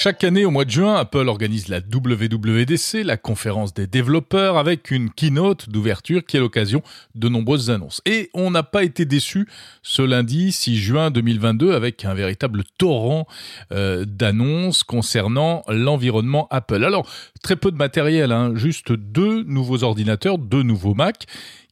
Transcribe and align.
Chaque 0.00 0.22
année 0.22 0.44
au 0.44 0.52
mois 0.52 0.64
de 0.64 0.70
juin, 0.70 0.94
Apple 0.94 1.26
organise 1.26 1.66
la 1.66 1.80
WWDC, 1.80 3.02
la 3.02 3.16
conférence 3.16 3.74
des 3.74 3.88
développeurs, 3.88 4.56
avec 4.56 4.92
une 4.92 5.10
keynote 5.10 5.68
d'ouverture 5.70 6.24
qui 6.24 6.36
est 6.36 6.40
l'occasion 6.40 6.82
de 7.16 7.28
nombreuses 7.28 7.70
annonces. 7.70 8.00
Et 8.06 8.30
on 8.32 8.52
n'a 8.52 8.62
pas 8.62 8.84
été 8.84 9.06
déçu 9.06 9.48
ce 9.82 10.02
lundi 10.02 10.52
6 10.52 10.76
juin 10.76 11.10
2022 11.10 11.72
avec 11.72 12.04
un 12.04 12.14
véritable 12.14 12.62
torrent 12.78 13.26
euh, 13.72 14.04
d'annonces 14.06 14.84
concernant 14.84 15.64
l'environnement 15.66 16.46
Apple. 16.52 16.84
Alors, 16.84 17.10
très 17.42 17.56
peu 17.56 17.72
de 17.72 17.76
matériel, 17.76 18.30
hein, 18.30 18.52
juste 18.54 18.92
deux 18.92 19.42
nouveaux 19.42 19.82
ordinateurs, 19.82 20.38
deux 20.38 20.62
nouveaux 20.62 20.94
Mac 20.94 21.26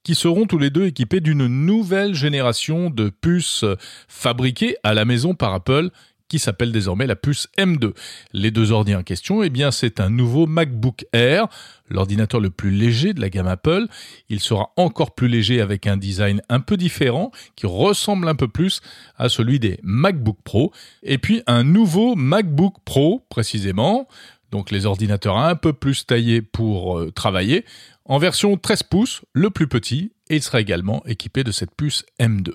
qui 0.07 0.15
seront 0.15 0.47
tous 0.47 0.59
les 0.59 0.71
deux 0.71 0.87
équipés 0.87 1.19
d'une 1.19 1.49
nouvelle 1.49 2.15
génération 2.15 2.91
de 2.91 3.09
puces 3.09 3.65
fabriquées 4.07 4.77
à 4.85 4.95
la 4.95 5.05
maison 5.05 5.35
par 5.35 5.53
Apple 5.53 5.91
qui 6.29 6.39
s'appelle 6.39 6.71
désormais 6.71 7.07
la 7.07 7.17
puce 7.17 7.49
M2. 7.59 7.93
Les 8.33 8.53
deux 8.53 8.71
ordi 8.71 8.95
en 8.95 9.03
question, 9.03 9.43
eh 9.43 9.51
bien, 9.51 9.71
c'est 9.71 10.01
un 10.01 10.11
nouveau 10.11 10.47
MacBook 10.47 11.07
Air, 11.13 11.49
l'ordinateur 11.89 12.41
le 12.41 12.51
plus 12.51 12.71
léger 12.71 13.15
de 13.15 13.21
la 13.21 13.31
gamme 13.31 13.47
Apple. 13.47 13.87
Il 14.29 14.41
sera 14.41 14.73
encore 14.77 15.15
plus 15.15 15.29
léger 15.29 15.61
avec 15.61 15.87
un 15.87 15.97
design 15.97 16.43
un 16.49 16.61
peu 16.61 16.77
différent, 16.77 17.31
qui 17.55 17.67
ressemble 17.67 18.29
un 18.29 18.35
peu 18.35 18.49
plus 18.49 18.81
à 19.17 19.29
celui 19.29 19.61
des 19.61 19.79
MacBook 19.83 20.39
Pro. 20.45 20.73
Et 21.03 21.19
puis, 21.19 21.43
un 21.47 21.65
nouveau 21.65 22.15
MacBook 22.17 22.75
Pro, 22.85 23.25
précisément. 23.29 24.09
Donc, 24.51 24.71
les 24.71 24.87
ordinateurs 24.87 25.39
un 25.39 25.57
peu 25.57 25.73
plus 25.73 26.07
taillés 26.07 26.43
pour 26.43 26.99
euh, 26.99 27.11
travailler. 27.11 27.65
En 28.05 28.19
version 28.19 28.57
13 28.57 28.85
pouces, 28.85 29.23
le 29.33 29.51
plus 29.51 29.67
petit, 29.67 30.13
et 30.29 30.37
il 30.37 30.43
sera 30.43 30.61
également 30.61 31.05
équipé 31.07 31.45
de 31.45 31.53
cette 31.53 31.75
puce 31.75 32.05
M2. 32.21 32.53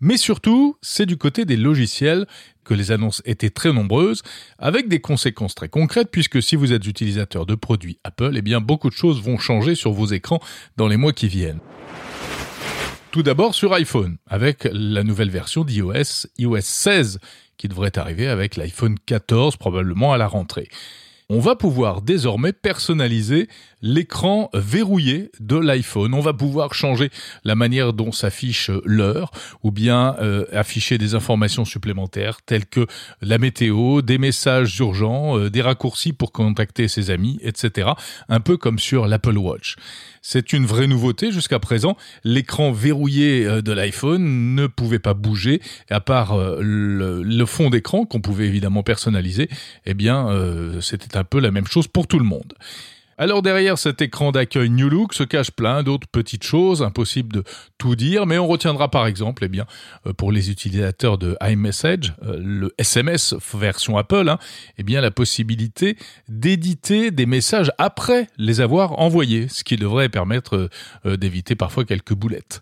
Mais 0.00 0.16
surtout, 0.16 0.76
c'est 0.82 1.06
du 1.06 1.16
côté 1.16 1.44
des 1.44 1.56
logiciels 1.56 2.26
que 2.64 2.74
les 2.74 2.92
annonces 2.92 3.22
étaient 3.24 3.50
très 3.50 3.72
nombreuses, 3.72 4.22
avec 4.58 4.88
des 4.88 5.00
conséquences 5.00 5.54
très 5.54 5.68
concrètes, 5.68 6.10
puisque 6.10 6.42
si 6.42 6.56
vous 6.56 6.72
êtes 6.72 6.86
utilisateur 6.86 7.46
de 7.46 7.54
produits 7.54 7.98
Apple, 8.04 8.34
eh 8.36 8.42
bien 8.42 8.60
beaucoup 8.60 8.88
de 8.88 8.94
choses 8.94 9.22
vont 9.22 9.38
changer 9.38 9.74
sur 9.74 9.92
vos 9.92 10.06
écrans 10.06 10.40
dans 10.76 10.88
les 10.88 10.96
mois 10.96 11.12
qui 11.12 11.28
viennent. 11.28 11.60
Tout 13.10 13.22
d'abord 13.22 13.54
sur 13.54 13.72
iPhone, 13.72 14.16
avec 14.26 14.68
la 14.72 15.04
nouvelle 15.04 15.30
version 15.30 15.64
d'iOS, 15.64 16.26
iOS 16.38 16.60
16, 16.60 17.20
qui 17.56 17.68
devrait 17.68 17.96
arriver 17.96 18.26
avec 18.26 18.56
l'iPhone 18.56 18.96
14 19.06 19.56
probablement 19.56 20.12
à 20.12 20.18
la 20.18 20.26
rentrée 20.26 20.68
on 21.34 21.40
va 21.40 21.56
pouvoir 21.56 22.00
désormais 22.00 22.52
personnaliser 22.52 23.48
l'écran 23.82 24.50
verrouillé 24.54 25.32
de 25.40 25.56
l'iPhone. 25.56 26.14
On 26.14 26.20
va 26.20 26.32
pouvoir 26.32 26.74
changer 26.74 27.10
la 27.42 27.56
manière 27.56 27.92
dont 27.92 28.12
s'affiche 28.12 28.70
l'heure 28.84 29.32
ou 29.64 29.72
bien 29.72 30.14
euh, 30.20 30.44
afficher 30.52 30.96
des 30.96 31.16
informations 31.16 31.64
supplémentaires 31.64 32.40
telles 32.46 32.66
que 32.66 32.86
la 33.20 33.38
météo, 33.38 34.00
des 34.00 34.18
messages 34.18 34.78
urgents, 34.78 35.36
euh, 35.36 35.50
des 35.50 35.60
raccourcis 35.60 36.12
pour 36.12 36.30
contacter 36.30 36.86
ses 36.86 37.10
amis, 37.10 37.40
etc. 37.42 37.90
Un 38.28 38.38
peu 38.38 38.56
comme 38.56 38.78
sur 38.78 39.08
l'Apple 39.08 39.36
Watch. 39.36 39.74
C'est 40.26 40.54
une 40.54 40.64
vraie 40.64 40.86
nouveauté. 40.86 41.30
Jusqu'à 41.30 41.58
présent, 41.58 41.98
l'écran 42.24 42.72
verrouillé 42.72 43.44
euh, 43.44 43.60
de 43.60 43.72
l'iPhone 43.72 44.54
ne 44.54 44.66
pouvait 44.66 44.98
pas 44.98 45.12
bouger, 45.12 45.60
à 45.90 46.00
part 46.00 46.38
le, 46.38 47.22
le 47.22 47.46
fond 47.46 47.68
d'écran 47.68 48.06
qu'on 48.06 48.22
pouvait 48.22 48.46
évidemment 48.46 48.82
personnaliser. 48.82 49.50
Eh 49.84 49.92
bien, 49.92 50.30
c'était 50.80 51.18
un 51.18 51.24
peu 51.24 51.40
la 51.40 51.50
même 51.50 51.66
chose 51.66 51.88
pour 51.88 52.06
tout 52.06 52.18
le 52.18 52.24
monde. 52.24 52.54
Alors 53.16 53.42
derrière 53.42 53.78
cet 53.78 54.02
écran 54.02 54.32
d'accueil 54.32 54.70
New 54.70 54.88
Look 54.88 55.14
se 55.14 55.22
cachent 55.22 55.52
plein 55.52 55.82
d'autres 55.82 56.08
petites 56.08 56.42
choses, 56.42 56.82
impossible 56.82 57.32
de 57.32 57.44
tout 57.78 57.94
dire, 57.94 58.26
mais 58.26 58.38
on 58.38 58.46
retiendra 58.46 58.90
par 58.90 59.06
exemple, 59.06 59.44
eh 59.44 59.48
bien, 59.48 59.66
euh, 60.06 60.12
pour 60.12 60.32
les 60.32 60.50
utilisateurs 60.50 61.16
de 61.18 61.36
iMessage, 61.42 62.14
euh, 62.24 62.38
le 62.42 62.74
SMS 62.78 63.34
version 63.54 63.96
Apple, 63.98 64.28
hein, 64.28 64.38
eh 64.78 64.82
bien, 64.82 65.00
la 65.00 65.10
possibilité 65.10 65.96
d'éditer 66.28 67.10
des 67.10 67.26
messages 67.26 67.70
après 67.78 68.28
les 68.36 68.60
avoir 68.60 68.98
envoyés, 68.98 69.48
ce 69.48 69.62
qui 69.62 69.76
devrait 69.76 70.08
permettre 70.08 70.68
euh, 71.06 71.16
d'éviter 71.16 71.54
parfois 71.54 71.84
quelques 71.84 72.14
boulettes. 72.14 72.60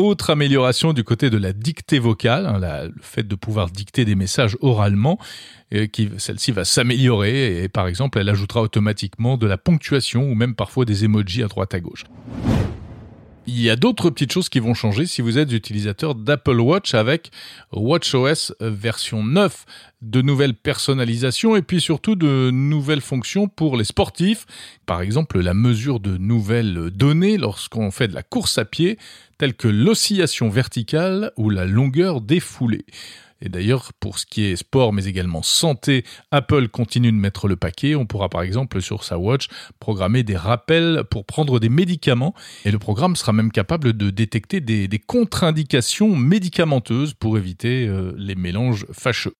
Autre 0.00 0.30
amélioration 0.30 0.92
du 0.92 1.02
côté 1.02 1.28
de 1.28 1.36
la 1.38 1.52
dictée 1.52 1.98
vocale, 1.98 2.46
hein, 2.46 2.60
le 2.84 3.02
fait 3.02 3.26
de 3.26 3.34
pouvoir 3.34 3.68
dicter 3.68 4.04
des 4.04 4.14
messages 4.14 4.56
oralement, 4.60 5.18
qui 5.92 6.10
celle-ci 6.18 6.52
va 6.52 6.64
s'améliorer 6.64 7.64
et 7.64 7.68
par 7.68 7.88
exemple 7.88 8.20
elle 8.20 8.28
ajoutera 8.28 8.62
automatiquement 8.62 9.36
de 9.36 9.48
la 9.48 9.58
ponctuation 9.58 10.30
ou 10.30 10.36
même 10.36 10.54
parfois 10.54 10.84
des 10.84 11.04
emojis 11.04 11.42
à 11.42 11.48
droite 11.48 11.74
à 11.74 11.80
gauche. 11.80 12.04
Il 13.50 13.62
y 13.62 13.70
a 13.70 13.76
d'autres 13.76 14.10
petites 14.10 14.30
choses 14.30 14.50
qui 14.50 14.60
vont 14.60 14.74
changer 14.74 15.06
si 15.06 15.22
vous 15.22 15.38
êtes 15.38 15.50
utilisateur 15.52 16.14
d'Apple 16.14 16.60
Watch 16.60 16.92
avec 16.92 17.30
WatchOS 17.72 18.52
version 18.60 19.24
9, 19.24 19.64
de 20.02 20.20
nouvelles 20.20 20.52
personnalisations 20.52 21.56
et 21.56 21.62
puis 21.62 21.80
surtout 21.80 22.14
de 22.14 22.50
nouvelles 22.52 23.00
fonctions 23.00 23.48
pour 23.48 23.78
les 23.78 23.84
sportifs. 23.84 24.44
Par 24.84 25.00
exemple, 25.00 25.40
la 25.40 25.54
mesure 25.54 25.98
de 25.98 26.18
nouvelles 26.18 26.90
données 26.90 27.38
lorsqu'on 27.38 27.90
fait 27.90 28.08
de 28.08 28.14
la 28.14 28.22
course 28.22 28.58
à 28.58 28.66
pied, 28.66 28.98
telles 29.38 29.54
que 29.54 29.68
l'oscillation 29.68 30.50
verticale 30.50 31.32
ou 31.38 31.48
la 31.48 31.64
longueur 31.64 32.20
des 32.20 32.40
foulées. 32.40 32.84
Et 33.40 33.48
d'ailleurs, 33.48 33.92
pour 34.00 34.18
ce 34.18 34.26
qui 34.26 34.44
est 34.44 34.56
sport, 34.56 34.92
mais 34.92 35.04
également 35.04 35.42
santé, 35.42 36.04
Apple 36.30 36.68
continue 36.68 37.12
de 37.12 37.16
mettre 37.16 37.48
le 37.48 37.56
paquet. 37.56 37.94
On 37.94 38.06
pourra 38.06 38.28
par 38.28 38.42
exemple 38.42 38.80
sur 38.82 39.04
sa 39.04 39.18
watch 39.18 39.48
programmer 39.78 40.22
des 40.22 40.36
rappels 40.36 41.04
pour 41.10 41.24
prendre 41.24 41.60
des 41.60 41.68
médicaments. 41.68 42.34
Et 42.64 42.70
le 42.70 42.78
programme 42.78 43.16
sera 43.16 43.32
même 43.32 43.52
capable 43.52 43.92
de 43.92 44.10
détecter 44.10 44.60
des, 44.60 44.88
contre-indications 44.98 46.16
médicamenteuses 46.16 47.14
pour 47.14 47.38
éviter 47.38 47.86
euh, 47.86 48.12
les 48.16 48.34
mélanges 48.34 48.86
fâcheux. 48.92 49.34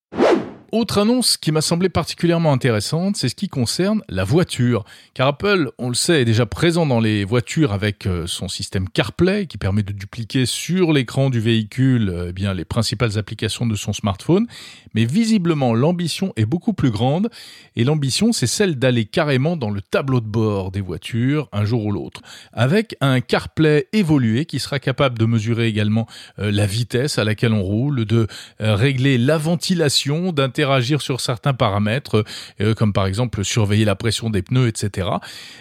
Autre 0.71 0.99
annonce 0.99 1.39
qui 1.39 1.51
m'a 1.51 1.62
semblé 1.62 1.89
particulièrement 1.89 2.53
intéressante, 2.53 3.17
c'est 3.17 3.31
ce 3.31 3.34
qui 3.34 3.49
concerne 3.49 4.03
la 4.11 4.23
voiture. 4.23 4.84
Car 5.15 5.29
Apple, 5.29 5.71
on 5.79 5.89
le 5.89 5.95
sait, 5.95 6.21
est 6.21 6.25
déjà 6.27 6.45
présent 6.45 6.84
dans 6.84 7.01
les 7.01 7.25
voitures 7.25 7.73
avec 7.73 8.05
euh, 8.05 8.27
son 8.27 8.49
système 8.49 8.87
CarPlay 8.87 9.47
qui 9.47 9.56
permet 9.56 9.83
de 9.83 9.95
dupliquer 9.95 10.45
sur 10.45 10.93
l'écran 10.93 11.31
du 11.31 11.41
véhicule 11.41 12.11
euh, 12.11 12.27
eh 12.29 12.33
bien, 12.34 12.53
les 12.53 12.67
principales 12.67 13.17
applications 13.17 13.65
de 13.65 13.77
son 13.77 13.95
smartphone. 13.95 14.47
Mais 14.93 15.06
visiblement, 15.06 15.73
l'ambition 15.73 16.34
est 16.37 16.45
beaucoup 16.45 16.75
plus 16.75 16.91
grande. 16.91 17.31
Et 17.75 17.85
l'ambition, 17.85 18.35
c'est 18.35 18.47
celle 18.47 18.79
d'aller 18.79 19.06
carrément 19.06 19.56
dans 19.56 19.71
le 19.71 19.81
tableau 19.81 20.21
de 20.21 20.27
bord 20.27 20.71
des 20.71 20.83
voitures 20.83 21.49
un 21.53 21.65
jour 21.65 21.87
ou 21.87 21.93
l'autre. 21.93 22.21
Avec 22.53 22.95
un 23.00 23.23
CarPlay 23.23 23.87
évolué 23.95 24.45
qui 24.45 24.59
sera 24.59 24.81
capable 24.81 25.17
de 25.17 25.25
mesurer 25.25 25.67
également 25.67 26.06
euh, 26.39 26.50
la 26.53 26.67
vitesse 26.67 27.19
à 27.19 27.25
laquelle 27.25 27.55
on 27.55 27.62
roule, 27.62 28.05
de 28.05 28.27
régler 28.59 29.17
la 29.17 29.39
ventilation 29.39 30.33
d'un 30.33 30.50
interagir 30.58 31.00
sur 31.00 31.20
certains 31.20 31.54
paramètres, 31.54 32.24
euh, 32.60 32.74
comme 32.74 32.92
par 32.92 33.06
exemple 33.06 33.44
surveiller 33.44 33.84
la 33.84 33.94
pression 33.94 34.28
des 34.28 34.42
pneus, 34.42 34.66
etc. 34.66 35.08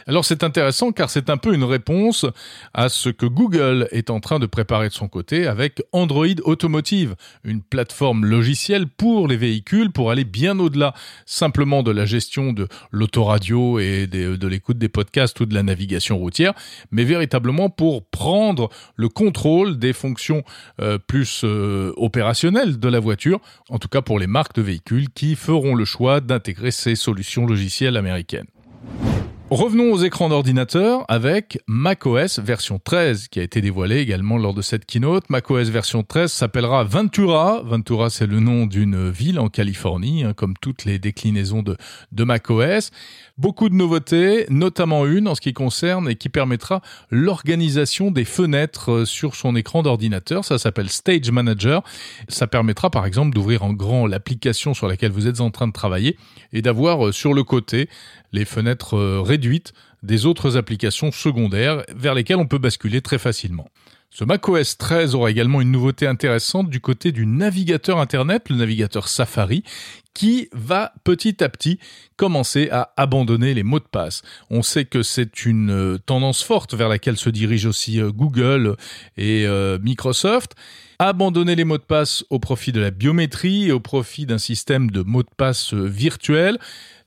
Alors 0.08 0.26
c'est 0.26 0.44
intéressant 0.44 0.92
car 0.92 1.12
c'est 1.12 1.30
un 1.30 1.38
peu 1.38 1.54
une 1.54 1.64
réponse 1.64 2.26
à 2.74 2.90
ce 2.90 3.10
que 3.10 3.28
Google 3.28 3.88
est 3.92 4.10
en 4.10 4.20
train 4.20 4.40
de 4.40 4.48
préparer 4.48 4.90
de 4.90 4.94
son 4.94 5.08
côté 5.08 5.46
avec 5.46 5.84
Android 5.92 6.26
Automotive, 6.46 7.16
une 7.44 7.62
plateforme 7.62 8.26
logicielle 8.26 8.88
pour 8.88 9.28
les 9.28 9.38
véhicules 9.38 9.92
pour 9.92 10.10
aller 10.10 10.26
bien 10.26 10.58
au-delà 10.58 10.96
simplement 11.28 11.84
de 11.84 11.92
la 11.92 12.06
gestion 12.06 12.52
de 12.52 12.68
l'autoradio 12.92 13.78
et 13.78 14.08
de 14.08 14.48
l'écoute 14.48 14.80
des 14.80 14.90
podcasts 14.90 15.40
ou 15.40 15.46
de 15.46 15.54
la 15.54 15.62
navigation 15.62 16.18
routière, 16.18 16.54
mais 16.90 17.04
véritablement 17.04 17.70
pour 17.70 18.04
prendre 18.04 18.70
le 18.96 19.10
contrôle 19.10 19.78
des 19.78 19.94
fonctions 19.94 20.44
euh, 20.82 20.98
plus 20.98 21.42
euh, 21.44 21.94
opérationnelles 21.98 22.80
de 22.80 22.88
la 22.88 23.00
voiture, 23.00 23.40
en 23.70 23.78
tout 23.78 23.90
cas 23.90 24.02
pour 24.02 24.18
les 24.18 24.28
marques 24.28 24.56
de 24.56 24.64
véhicules 24.64 24.87
qui 25.14 25.36
feront 25.36 25.76
le 25.76 25.86
choix 25.86 26.22
d'intégrer 26.22 26.72
ces 26.72 26.96
solutions 26.96 27.46
logicielles 27.46 27.98
américaines. 27.98 28.48
Revenons 29.50 29.94
aux 29.94 30.00
écrans 30.00 30.28
d'ordinateur 30.28 31.06
avec 31.08 31.62
macOS 31.68 32.40
version 32.40 32.82
13 32.84 33.30
qui 33.30 33.40
a 33.40 33.44
été 33.44 33.62
dévoilé 33.62 34.00
également 34.00 34.38
lors 34.38 34.54
de 34.54 34.62
cette 34.62 34.86
keynote. 34.86 35.30
macOS 35.30 35.70
version 35.70 36.04
13 36.04 36.30
s'appellera 36.30 36.84
Ventura. 36.84 37.62
Ventura 37.64 38.10
c'est 38.10 38.28
le 38.28 38.42
nom 38.42 38.66
d'une 38.66 39.10
ville 39.10 39.40
en 39.40 39.48
Californie, 39.48 40.26
hein, 40.26 40.34
comme 40.34 40.56
toutes 40.60 40.84
les 40.84 41.00
déclinaisons 41.00 41.64
de, 41.64 41.78
de 42.12 42.24
macOS. 42.26 42.92
Beaucoup 43.38 43.70
de 43.70 43.76
nouveautés, 43.76 44.48
notamment 44.50 45.06
une 45.06 45.30
en 45.30 45.36
ce 45.36 45.40
qui 45.40 45.54
concerne 45.54 46.10
et 46.10 46.16
qui 46.16 46.28
permettra 46.28 46.82
l'organisation 47.10 48.12
des 48.12 48.26
fenêtres 48.26 48.92
euh, 48.92 49.06
sur 49.06 49.36
son 49.36 49.56
écran 49.56 49.82
d'ordinateur. 49.82 50.44
Ça 50.44 50.58
s'appelle 50.58 50.90
Stage 50.90 51.32
Manager. 51.32 51.84
Ça 52.28 52.48
permettra 52.48 52.90
par 52.90 53.06
exemple 53.06 53.34
d'ouvrir 53.34 53.64
en 53.64 53.72
grand 53.72 54.08
l'application 54.08 54.74
sur 54.74 54.90
laquelle 54.90 55.12
vous 55.12 55.28
êtes 55.28 55.40
en 55.40 55.52
train 55.52 55.68
de 55.68 55.74
travailler 55.74 56.18
et 56.52 56.62
d'avoir 56.62 57.08
euh, 57.08 57.12
sur 57.14 57.34
le 57.34 57.46
côté 57.46 57.88
les 58.34 58.44
fenêtres 58.44 58.98
réduites 59.38 59.74
des 60.02 60.26
autres 60.26 60.58
applications 60.58 61.12
secondaires 61.12 61.84
vers 61.96 62.16
lesquelles 62.16 62.38
on 62.38 62.48
peut 62.48 62.58
basculer 62.58 63.02
très 63.02 63.20
facilement. 63.20 63.68
Ce 64.10 64.24
macOS 64.24 64.78
13 64.78 65.14
aura 65.16 65.30
également 65.30 65.62
une 65.62 65.72
nouveauté 65.72 66.08
intéressante 66.08 66.70
du 66.70 66.80
côté 66.80 67.12
du 67.12 67.28
navigateur 67.28 68.00
Internet, 68.00 68.50
le 68.50 68.56
navigateur 68.56 69.08
Safari, 69.10 69.64
qui 70.14 70.50
va 70.54 70.94
petit 71.04 71.44
à 71.44 71.50
petit 71.50 71.78
commencer 72.16 72.70
à 72.72 72.94
abandonner 72.98 73.54
les 73.54 73.62
mots 73.62 73.80
de 73.80 73.86
passe. 73.86 74.24
On 74.50 74.64
sait 74.64 74.86
que 74.86 75.04
c'est 75.04 75.46
une 75.46 75.70
euh, 75.70 75.98
tendance 76.00 76.42
forte 76.42 76.74
vers 76.74 76.90
laquelle 76.90 77.18
se 77.18 77.30
dirigent 77.30 77.70
aussi 77.70 78.02
euh, 78.02 78.10
Google 78.12 78.76
et 79.18 79.46
euh, 79.46 79.78
Microsoft. 79.80 80.56
Abandonner 80.98 81.56
les 81.56 81.66
mots 81.66 81.78
de 81.78 81.84
passe 81.84 82.26
au 82.32 82.40
profit 82.40 82.72
de 82.72 82.80
la 82.80 82.90
biométrie 82.90 83.68
et 83.68 83.72
au 83.72 83.80
profit 83.80 84.26
d'un 84.26 84.40
système 84.40 84.90
de 84.90 85.04
mots 85.04 85.22
de 85.22 85.30
passe 85.38 85.76
virtuels. 85.76 86.58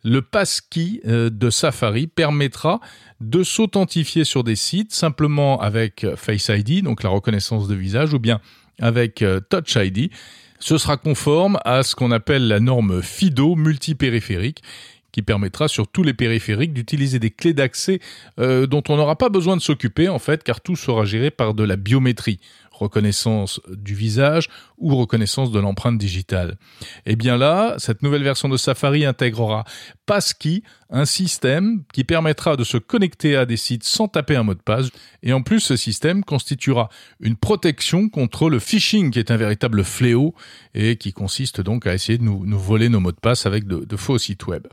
Le 0.02 0.22
passkey 0.22 1.00
de 1.04 1.50
Safari 1.50 2.06
permettra 2.06 2.80
de 3.20 3.42
s'authentifier 3.42 4.24
sur 4.24 4.44
des 4.44 4.56
sites 4.56 4.92
simplement 4.92 5.60
avec 5.60 6.06
Face 6.16 6.48
ID, 6.48 6.82
donc 6.82 7.02
la 7.02 7.10
reconnaissance 7.10 7.68
de 7.68 7.74
visage, 7.74 8.14
ou 8.14 8.18
bien 8.18 8.40
avec 8.80 9.24
Touch 9.50 9.76
ID. 9.76 10.10
Ce 10.58 10.78
sera 10.78 10.96
conforme 10.96 11.58
à 11.64 11.82
ce 11.82 11.94
qu'on 11.94 12.10
appelle 12.12 12.48
la 12.48 12.60
norme 12.60 13.02
FIDO 13.02 13.56
multipériphérique 13.56 14.62
qui 15.12 15.22
permettra 15.22 15.68
sur 15.68 15.88
tous 15.88 16.02
les 16.02 16.14
périphériques 16.14 16.72
d'utiliser 16.72 17.18
des 17.18 17.30
clés 17.30 17.54
d'accès 17.54 18.00
euh, 18.38 18.66
dont 18.66 18.82
on 18.88 18.96
n'aura 18.96 19.16
pas 19.16 19.28
besoin 19.28 19.56
de 19.56 19.62
s'occuper 19.62 20.08
en 20.08 20.18
fait 20.18 20.42
car 20.42 20.60
tout 20.60 20.76
sera 20.76 21.04
géré 21.04 21.30
par 21.30 21.54
de 21.54 21.64
la 21.64 21.76
biométrie 21.76 22.40
reconnaissance 22.80 23.60
du 23.68 23.94
visage 23.94 24.48
ou 24.78 24.96
reconnaissance 24.96 25.52
de 25.52 25.60
l'empreinte 25.60 25.98
digitale. 25.98 26.56
Et 27.04 27.12
eh 27.12 27.16
bien 27.16 27.36
là, 27.36 27.74
cette 27.78 28.02
nouvelle 28.02 28.22
version 28.22 28.48
de 28.48 28.56
Safari 28.56 29.04
intégrera 29.04 29.64
Passkey, 30.06 30.62
un 30.88 31.04
système 31.04 31.84
qui 31.92 32.04
permettra 32.04 32.56
de 32.56 32.64
se 32.64 32.78
connecter 32.78 33.36
à 33.36 33.46
des 33.46 33.56
sites 33.56 33.84
sans 33.84 34.08
taper 34.08 34.36
un 34.36 34.42
mot 34.42 34.54
de 34.54 34.62
passe. 34.62 34.88
Et 35.22 35.32
en 35.32 35.42
plus, 35.42 35.60
ce 35.60 35.76
système 35.76 36.24
constituera 36.24 36.88
une 37.20 37.36
protection 37.36 38.08
contre 38.08 38.48
le 38.48 38.58
phishing, 38.58 39.10
qui 39.10 39.18
est 39.18 39.30
un 39.30 39.36
véritable 39.36 39.84
fléau 39.84 40.34
et 40.74 40.96
qui 40.96 41.12
consiste 41.12 41.60
donc 41.60 41.86
à 41.86 41.94
essayer 41.94 42.18
de 42.18 42.24
nous, 42.24 42.58
voler 42.58 42.88
nos 42.88 43.00
mots 43.00 43.12
de 43.12 43.20
passe 43.20 43.46
avec 43.46 43.66
de 43.66 43.96
faux 43.96 44.18
sites 44.18 44.46
web. 44.46 44.66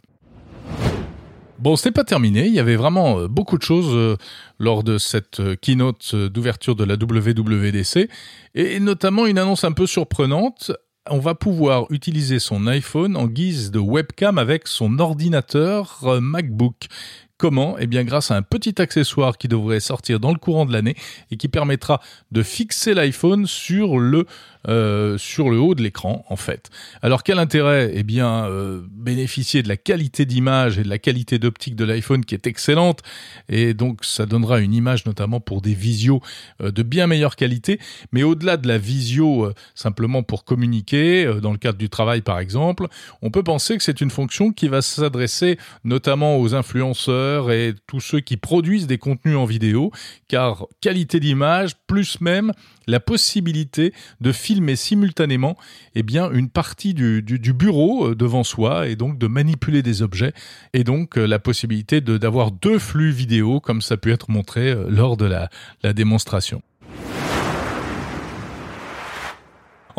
Bon, 1.59 1.75
n'est 1.83 1.92
pas 1.92 2.04
terminé. 2.04 2.45
Il 2.45 2.54
y 2.54 2.59
avait 2.59 2.75
vraiment 2.75 3.19
euh, 3.19 3.27
beaucoup 3.27 3.57
de 3.57 3.63
choses 3.63 3.89
euh, 3.92 4.15
lors 4.59 4.83
de 4.83 5.00
cette 5.00 5.39
euh, 5.39 5.56
keynote 5.56 6.13
d'ouverture 6.15 6.75
de 6.75 6.83
la 6.83 6.94
WWDC 6.94 8.09
et 8.54 8.80
notamment 8.80 9.25
une 9.25 9.39
annonce 9.39 9.63
un 9.63 9.71
peu 9.71 9.88
surprenante. 9.88 10.71
On 11.09 11.19
va 11.19 11.36
pouvoir 11.36 11.88
utiliser 11.89 12.38
son 12.38 12.68
iPhone 12.68 13.15
en 13.18 13.25
guise 13.27 13.71
de 13.71 13.80
webcam 13.80 14.38
avec 14.38 14.68
son 14.68 15.00
ordinateur 15.00 16.19
MacBook. 16.21 16.88
Comment? 17.37 17.77
Eh 17.77 17.85
bien 17.85 18.03
grâce 18.03 18.31
à 18.31 18.35
un 18.35 18.41
petit 18.41 18.81
accessoire 18.81 19.37
qui 19.37 19.47
devrait 19.47 19.79
sortir 19.79 20.19
dans 20.19 20.31
le 20.31 20.39
courant 20.39 20.65
de 20.65 20.73
l'année 20.73 20.95
et 21.29 21.37
qui 21.37 21.47
permettra 21.47 22.01
de 22.31 22.41
fixer 22.41 22.95
l'iPhone 22.95 23.45
sur 23.45 23.99
le 23.99 24.25
euh, 24.67 25.17
haut 25.37 25.75
de 25.75 25.83
l'écran 25.83 26.25
en 26.29 26.35
fait. 26.35 26.71
Alors 27.03 27.21
quel 27.21 27.37
intérêt 27.37 27.91
Eh 27.93 28.01
bien 28.01 28.45
euh, 28.45 28.81
bénéficier 28.89 29.61
de 29.61 29.67
la 29.67 29.77
qualité 29.77 30.25
d'image 30.25 30.79
et 30.79 30.83
de 30.83 30.89
la 30.89 30.97
qualité 30.97 31.37
d'optique 31.37 31.75
de 31.75 31.85
l'iPhone 31.85 32.25
qui 32.25 32.33
est 32.33 32.47
excellente? 32.47 33.01
Et 33.49 33.75
donc 33.75 34.03
ça 34.03 34.25
donnera 34.25 34.59
une 34.59 34.73
image 34.73 35.05
notamment 35.05 35.39
pour 35.39 35.61
des 35.61 35.75
visios 35.75 36.21
euh, 36.61 36.71
de 36.71 36.81
bien 36.81 37.05
meilleure 37.05 37.35
qualité. 37.35 37.79
Mais 38.11 38.23
au-delà 38.23 38.57
de 38.57 38.67
la 38.67 38.79
visio 38.79 39.53
simplement 39.75 40.23
pour 40.23 40.43
communiquer 40.43 41.31
dans 41.39 41.51
le 41.51 41.59
cadre 41.59 41.77
du 41.77 41.89
travail 41.89 42.21
par 42.21 42.39
exemple, 42.39 42.87
on 43.21 43.29
peut 43.29 43.43
penser 43.43 43.77
que 43.77 43.83
c'est 43.83 44.01
une 44.01 44.09
fonction 44.09 44.51
qui 44.51 44.67
va 44.67 44.81
s'adresser 44.81 45.59
notamment 45.83 46.39
aux 46.39 46.55
influenceurs 46.55 47.26
et 47.51 47.74
tous 47.88 48.00
ceux 48.00 48.19
qui 48.19 48.38
produisent 48.38 48.88
des 48.88 48.97
contenus 48.97 49.38
en 49.38 49.45
vidéo, 49.45 49.91
car 50.27 50.65
qualité 50.81 51.19
d'image, 51.19 51.75
plus 51.88 52.21
même 52.21 52.51
la 52.88 53.00
possibilité 53.00 53.94
de 54.21 54.31
filmer 54.31 54.75
simultanément 54.75 55.57
eh 55.95 56.03
bien, 56.03 56.31
une 56.31 56.50
partie 56.50 56.94
du, 56.94 57.21
bureau 57.53 58.09
euh, 58.09 58.15
devant 58.15 58.44
soi 58.44 58.88
et 58.88 58.95
donc 58.95 59.18
de 59.18 59.27
manipuler 59.27 59.83
des 59.83 60.01
objets 60.01 60.33
et 60.74 60.83
donc 60.83 61.18
euh, 61.18 61.25
la 61.25 61.39
possibilité 61.39 62.01
d'avoir 62.01 62.51
deux 62.51 62.79
flux 62.79 63.12
vidéo 63.12 63.59
comme 63.59 63.81
ça 63.81 63.97
peut 63.97 64.12
être 64.12 64.30
montré 64.31 64.69
euh, 64.69 64.88
lors 64.89 65.18
de 65.18 65.25
la, 65.25 65.50
la 65.83 65.94
démonstration. 65.94 66.62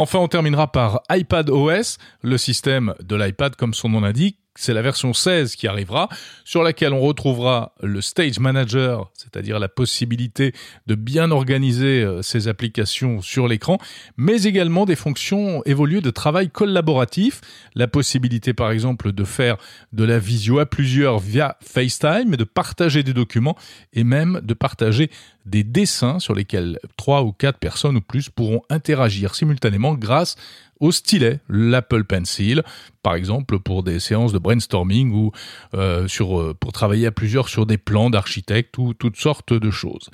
Enfin, 0.00 0.20
on 0.20 0.28
terminera 0.28 0.70
par 0.70 1.00
iPad 1.10 1.50
OS, 1.50 1.98
le 2.22 2.38
système 2.38 2.94
de 3.02 3.16
l'iPad 3.16 3.56
comme 3.56 3.74
son 3.74 3.88
nom 3.88 4.00
l'indique, 4.00 4.38
c'est 4.58 4.74
la 4.74 4.82
version 4.82 5.12
16 5.12 5.54
qui 5.54 5.68
arrivera, 5.68 6.08
sur 6.44 6.64
laquelle 6.64 6.92
on 6.92 7.00
retrouvera 7.00 7.74
le 7.80 8.00
Stage 8.00 8.40
Manager, 8.40 9.08
c'est-à-dire 9.14 9.60
la 9.60 9.68
possibilité 9.68 10.52
de 10.88 10.96
bien 10.96 11.30
organiser 11.30 12.02
euh, 12.02 12.22
ses 12.22 12.48
applications 12.48 13.22
sur 13.22 13.46
l'écran, 13.46 13.78
mais 14.16 14.42
également 14.42 14.84
des 14.84 14.96
fonctions 14.96 15.62
évoluées 15.64 16.00
de 16.00 16.10
travail 16.10 16.50
collaboratif, 16.50 17.40
la 17.76 17.86
possibilité 17.86 18.52
par 18.52 18.72
exemple 18.72 19.12
de 19.12 19.24
faire 19.24 19.58
de 19.92 20.02
la 20.02 20.18
visio 20.18 20.58
à 20.58 20.66
plusieurs 20.66 21.20
via 21.20 21.56
FaceTime, 21.62 22.34
de 22.34 22.44
partager 22.44 23.04
des 23.04 23.14
documents 23.14 23.56
et 23.92 24.02
même 24.02 24.40
de 24.42 24.54
partager 24.54 25.08
des 25.46 25.64
dessins 25.64 26.18
sur 26.18 26.34
lesquels 26.34 26.78
trois 26.96 27.22
ou 27.22 27.32
quatre 27.32 27.58
personnes 27.58 27.96
ou 27.96 28.00
plus 28.00 28.28
pourront 28.28 28.62
interagir 28.70 29.34
simultanément 29.34 29.94
grâce 29.94 30.36
au 30.80 30.92
stylet, 30.92 31.40
l'Apple 31.48 32.04
Pencil, 32.04 32.62
par 33.02 33.14
exemple 33.14 33.58
pour 33.58 33.82
des 33.82 34.00
séances 34.00 34.32
de 34.32 34.38
brainstorming 34.38 35.12
ou 35.12 35.32
euh, 35.74 36.08
sur, 36.08 36.40
euh, 36.40 36.54
pour 36.58 36.72
travailler 36.72 37.06
à 37.06 37.12
plusieurs 37.12 37.48
sur 37.48 37.66
des 37.66 37.78
plans 37.78 38.10
d'architectes 38.10 38.78
ou 38.78 38.94
toutes 38.94 39.16
sortes 39.16 39.52
de 39.52 39.70
choses. 39.70 40.10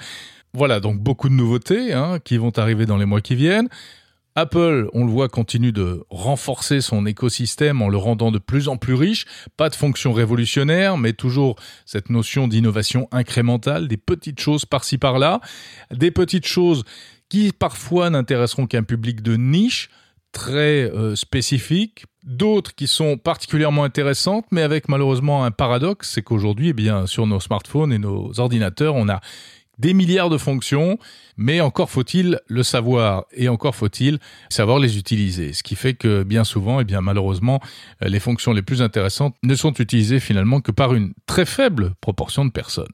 Voilà 0.53 0.81
donc 0.81 0.99
beaucoup 0.99 1.29
de 1.29 1.35
nouveautés 1.35 1.93
hein, 1.93 2.19
qui 2.23 2.37
vont 2.37 2.57
arriver 2.57 2.87
dans 2.87 2.97
les 2.97 3.07
mois 3.07 3.21
qui 3.21 3.35
viennent. 3.35 3.69
Apple, 4.37 4.89
on 4.93 5.05
le 5.05 5.11
voit, 5.11 5.29
continue 5.29 5.71
de 5.71 6.05
renforcer 6.11 6.81
son 6.81 7.07
écosystème 7.07 7.83
en 7.83 7.89
le 7.89 7.97
rendant 7.97 8.33
de 8.33 8.39
plus 8.39 8.67
en 8.67 8.77
plus 8.77 8.95
riche. 8.95 9.27
Pas 9.57 9.69
de 9.69 9.77
fonction 9.77 10.13
révolutionnaire, 10.13 10.99
mais 10.99 11.13
toujours 11.13 11.55
cette 11.87 12.11
notion 12.11 12.49
d'innovation 12.49 13.07
incrémentale, 13.13 13.87
des 13.87 13.97
petites 13.97 14.41
choses 14.41 14.65
par-ci 14.65 14.99
par-là, 14.99 15.41
des 15.93 16.11
petites 16.11 16.47
choses 16.47 16.83
qui 17.29 17.53
parfois 17.53 18.11
n'intéresseront 18.11 18.67
qu'un 18.67 18.83
public 18.83 19.23
de 19.23 19.37
niche, 19.37 19.89
très 20.35 20.91
euh, 20.91 21.15
spécifiques, 21.17 22.05
d'autres 22.25 22.75
qui 22.75 22.87
sont 22.89 23.17
particulièrement 23.17 23.85
intéressantes, 23.85 24.45
mais 24.51 24.63
avec 24.63 24.89
malheureusement 24.89 25.45
un 25.45 25.51
paradoxe, 25.51 26.11
c'est 26.13 26.23
qu'aujourd'hui, 26.23 26.71
eh 26.71 26.73
bien, 26.75 27.07
sur 27.07 27.27
nos 27.27 27.41
smartphones 27.41 27.93
et 27.93 27.99
nos 27.99 28.39
ordinateurs, 28.39 28.97
on 28.97 29.09
a 29.09 29.21
des 29.79 29.95
milliards 29.95 30.31
de 30.31 30.39
fonctions, 30.39 30.99
mais 31.37 31.61
encore 31.61 31.91
faut-il 31.91 32.41
le 32.47 32.63
savoir 32.63 33.25
et 33.33 33.49
encore 33.49 33.75
faut-il 33.75 34.19
savoir 34.49 34.79
les 34.79 34.99
utiliser. 34.99 35.53
Ce 35.53 35.63
qui 35.63 35.77
fait 35.77 35.95
que 35.95 36.23
bien 36.23 36.45
souvent, 36.45 36.79
et 36.79 36.83
eh 36.83 36.85
bien 36.85 37.01
malheureusement, 37.01 37.61
les 38.01 38.21
fonctions 38.21 38.53
les 38.53 38.63
plus 38.63 38.83
intéressantes 38.83 39.35
ne 39.43 39.55
sont 39.55 39.73
utilisées 39.73 40.21
finalement 40.21 40.61
que 40.61 40.73
par 40.73 40.95
une 40.95 41.13
très 41.27 41.47
faible 41.47 41.95
proportion 42.01 42.45
de 42.45 42.51
personnes. 42.51 42.93